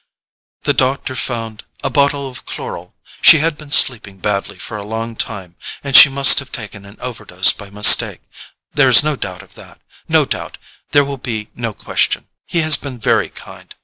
"The 0.63 0.73
doctor 0.73 1.15
found 1.15 1.63
a 1.83 1.91
bottle 1.91 2.27
of 2.27 2.47
chloral—she 2.47 3.37
had 3.37 3.55
been 3.55 3.69
sleeping 3.71 4.17
badly 4.17 4.57
for 4.57 4.75
a 4.75 4.83
long 4.83 5.15
time, 5.15 5.55
and 5.83 5.95
she 5.95 6.09
must 6.09 6.39
have 6.39 6.51
taken 6.51 6.85
an 6.85 6.97
overdose 6.99 7.53
by 7.53 7.69
mistake.... 7.69 8.21
There 8.73 8.89
is 8.89 9.03
no 9.03 9.15
doubt 9.15 9.43
of 9.43 9.53
that—no 9.53 10.25
doubt—there 10.25 11.05
will 11.05 11.19
be 11.19 11.49
no 11.53 11.75
question—he 11.75 12.61
has 12.61 12.77
been 12.77 12.97
very 12.97 13.29
kind. 13.29 13.75